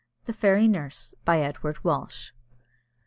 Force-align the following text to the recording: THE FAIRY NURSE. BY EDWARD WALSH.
THE 0.25 0.33
FAIRY 0.33 0.67
NURSE. 0.67 1.13
BY 1.25 1.41
EDWARD 1.41 1.83
WALSH. 1.83 2.33